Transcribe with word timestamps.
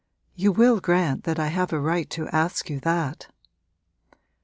You 0.33 0.51
will 0.51 0.79
grant 0.79 1.25
that 1.25 1.37
I 1.37 1.49
have 1.49 1.71
a 1.71 1.79
right 1.79 2.09
to 2.09 2.27
ask 2.29 2.71
you 2.71 2.79
that.' 2.79 3.27